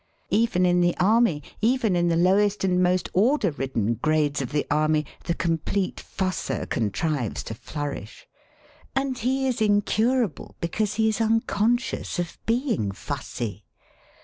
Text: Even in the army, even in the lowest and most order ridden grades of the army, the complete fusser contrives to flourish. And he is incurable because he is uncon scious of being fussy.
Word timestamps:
Even 0.31 0.65
in 0.65 0.81
the 0.81 0.97
army, 0.99 1.43
even 1.61 1.95
in 1.95 2.07
the 2.07 2.15
lowest 2.15 2.63
and 2.63 2.81
most 2.81 3.07
order 3.13 3.51
ridden 3.51 3.93
grades 4.01 4.41
of 4.41 4.51
the 4.51 4.65
army, 4.71 5.05
the 5.25 5.35
complete 5.35 5.99
fusser 5.99 6.65
contrives 6.67 7.43
to 7.43 7.53
flourish. 7.53 8.25
And 8.95 9.15
he 9.15 9.45
is 9.45 9.61
incurable 9.61 10.55
because 10.59 10.95
he 10.95 11.07
is 11.07 11.19
uncon 11.19 11.75
scious 11.77 12.17
of 12.17 12.39
being 12.47 12.89
fussy. 12.91 13.63